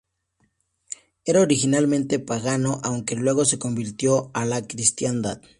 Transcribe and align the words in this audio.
Era 1.25 1.41
originalmente 1.41 2.17
pagano, 2.17 2.81
aunque 2.83 3.15
luego 3.15 3.45
se 3.45 3.59
convirtió 3.59 4.31
a 4.33 4.45
la 4.45 4.65
cristiandad. 4.65 5.43